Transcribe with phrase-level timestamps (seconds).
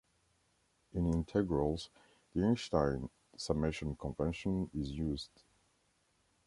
[0.93, 1.91] In integrals,
[2.33, 5.43] the Einstein summation convention is used.